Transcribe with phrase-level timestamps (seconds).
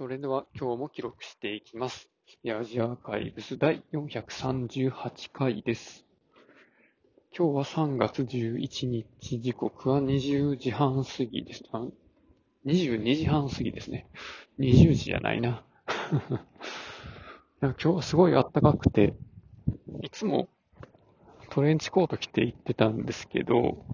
[0.00, 2.08] それでは今日も記録していきます。
[2.42, 6.06] ヤジアーカイブス第438回です。
[7.36, 11.64] 今日は3月11日、時刻は20時半過ぎです。
[11.72, 11.84] あ
[12.64, 14.06] 22時半過ぎですね。
[14.58, 15.66] 20時じゃないな。
[16.16, 16.32] い
[17.60, 19.12] や今日はすごい暖かくて、
[20.02, 20.48] いつも
[21.50, 23.84] トレンチコート着て行ってたんですけど、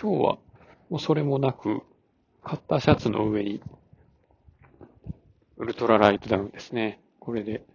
[0.00, 0.38] 今日は
[0.88, 1.82] もうそれもなく、
[2.42, 3.62] カッターシャツの上に
[5.60, 7.02] ウルトラライトダウンですね。
[7.18, 7.66] これで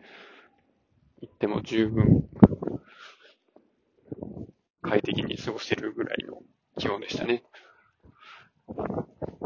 [1.21, 2.27] 行っても十分
[4.81, 6.41] 快適に過ごせるぐらいの
[6.79, 7.43] 気温でしたね。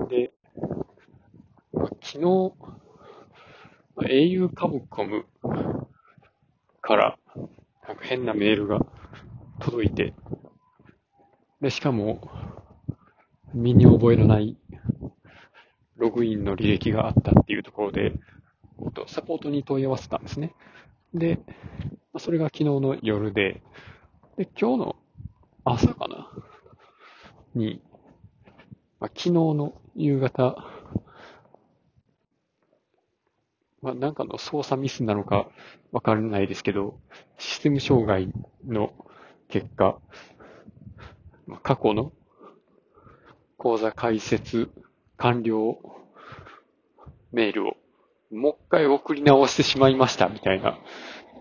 [0.07, 0.31] で、
[2.01, 2.53] 昨日、
[3.97, 5.25] au カブコム
[6.79, 7.19] から
[7.85, 8.79] なんか変なメールが
[9.59, 10.13] 届いて、
[11.59, 12.21] で、しかも、
[13.53, 14.57] 身に覚えのない
[15.99, 18.13] ログインの履歴があったっていうところで、
[19.07, 20.55] サポートに問い合わせたんですね。
[21.13, 21.39] で、
[22.17, 23.61] それが昨日の夜で、
[24.37, 24.95] で、今日の
[25.65, 26.31] 朝かな？
[27.53, 27.81] に、
[28.99, 30.65] まあ、昨日の夕方、
[33.81, 35.49] まあ、なんかの操作ミスなのか
[35.91, 36.97] わからないですけど、
[37.37, 38.31] システム障害
[38.65, 38.93] の
[39.49, 39.99] 結果、
[41.45, 42.13] まあ、過去の
[43.57, 44.69] 講座開設
[45.19, 45.77] 完了。
[47.31, 47.77] メールを。
[48.31, 50.79] もう一回送り直してしまいましたみたいな。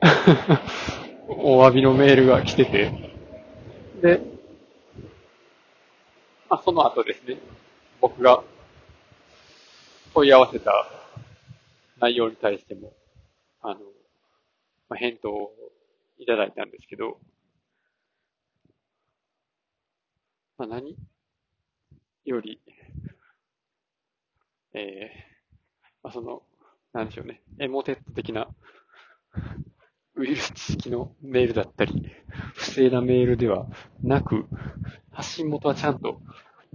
[1.29, 2.91] お詫びのメールが来てて、
[4.03, 4.21] で、
[6.49, 7.39] まあ、その後ですね、
[8.01, 8.43] 僕が
[10.15, 10.73] 問い合わせた
[12.01, 12.93] 内容に対しても、
[13.61, 13.81] あの、
[14.89, 15.53] まあ、返答を
[16.19, 17.19] いただいたんですけど、
[20.57, 20.97] まあ、何
[22.25, 22.61] より、
[24.75, 24.83] えー、
[26.03, 26.43] まあ、その、
[26.93, 28.49] なんでしょうね、エモテット的な
[30.19, 32.11] ウイルス知識のメールだったり、
[32.55, 33.67] 不正なメールでは
[34.03, 34.47] なく、
[35.13, 36.21] 発信元はちゃんと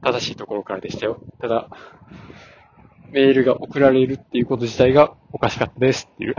[0.02, 1.22] 正しいところからでしたよ。
[1.42, 1.70] ただ、
[3.12, 6.36] メールが送られるっていうこと自体がおかしかったですっていう。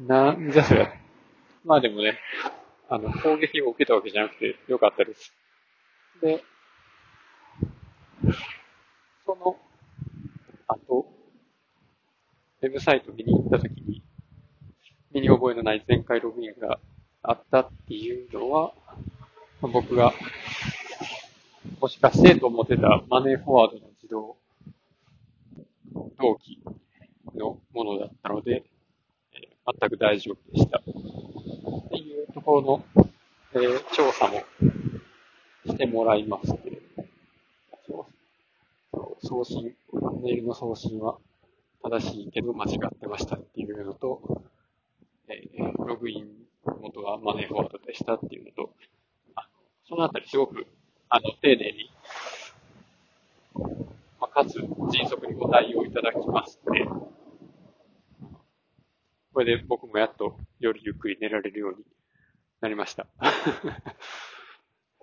[0.00, 0.92] なんじゃそりゃ。
[1.64, 2.18] まあでもね、
[2.88, 5.32] あの、攻撃を受けたわけじゃなくてよかったです。
[6.20, 6.42] で、
[9.32, 9.56] その
[10.68, 11.06] 後、
[12.60, 14.02] ウェブサイト見に行ったときに、
[15.10, 16.78] 身に覚えのない前回ログインが
[17.22, 18.74] あったっていうのは、
[19.62, 20.12] 僕が、
[21.80, 24.36] もしかしてと思ってたマネーフォワードの自動
[26.18, 26.62] 同期
[27.34, 28.64] のものだったので、
[29.80, 30.78] 全く大丈夫でした。
[30.78, 30.82] っ
[31.88, 32.84] ていうところの、
[33.54, 34.42] えー調査も
[35.64, 36.61] してもらいまして、そう
[39.22, 39.74] 送信、
[40.22, 41.18] メールの送信は
[41.82, 44.42] 正しいけど間違ってましたっていうのと、
[45.28, 46.42] えーログイン
[46.80, 48.74] 元はマネーフォワードでしたっていうのと、
[49.34, 49.48] あの
[49.88, 50.66] そのあたりすごく、
[51.08, 51.90] あの、丁寧に、
[54.20, 56.62] まあ、かつ迅速にご対応いただきまして、
[59.32, 61.84] これで僕もやっと夜ゆっくり寝られるように
[62.60, 63.06] なりました。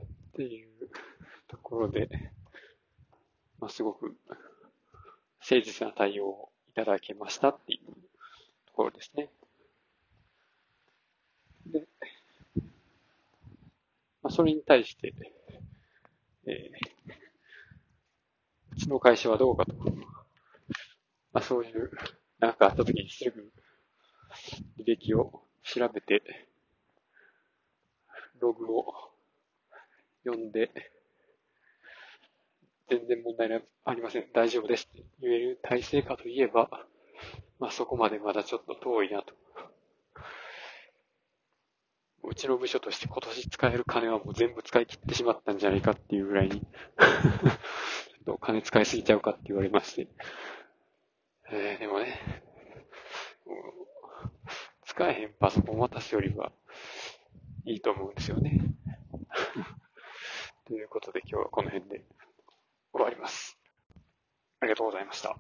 [0.01, 0.90] っていう
[1.47, 2.09] ところで、
[3.59, 4.16] まあ、すごく
[5.42, 7.92] 誠実な対応をいただけましたっていう
[8.68, 9.30] ところですね。
[11.66, 11.88] で、
[14.22, 15.14] まあ、それに対して、
[16.46, 17.00] えー
[18.72, 19.75] うちの会社はどうかと。
[21.34, 21.90] まあ、そういう、
[22.40, 23.52] なんかあった時にすぐ
[24.78, 26.22] 履歴を調べて、
[28.40, 29.12] ログを
[30.24, 30.72] 読んで、
[32.90, 33.50] 全然問題
[33.86, 34.26] ありません。
[34.34, 36.70] 大丈夫ですって言える体制かといえば、
[37.60, 39.34] まあそこまでまだちょっと遠いなと。
[42.24, 50.08] うちの部署として今年使える金はもう全部使い切ってしまったんじゃないかっていうぐらいに ちょっと金使いすぎちゃうかって言われまして。
[51.52, 52.44] えー、でもね、
[54.86, 56.52] 使えへんパソコン渡すよりは
[57.66, 58.60] いいと思うんですよね。
[60.66, 62.06] ということで今日はこの辺で
[62.94, 63.57] 終わります。
[64.62, 65.38] ありがとうございました。